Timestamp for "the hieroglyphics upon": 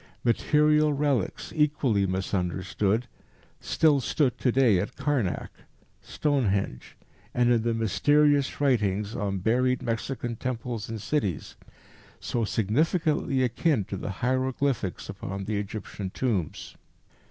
13.95-15.45